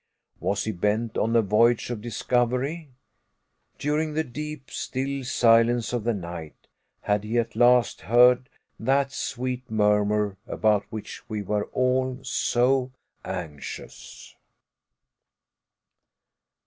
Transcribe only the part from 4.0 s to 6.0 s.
the deep, still silence